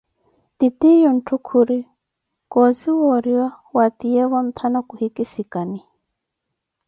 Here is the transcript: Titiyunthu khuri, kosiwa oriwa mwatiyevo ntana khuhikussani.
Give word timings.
Titiyunthu 0.57 1.35
khuri, 1.45 1.79
kosiwa 2.51 3.05
oriwa 3.15 3.47
mwatiyevo 3.71 4.37
ntana 4.47 4.79
khuhikussani. 4.87 5.79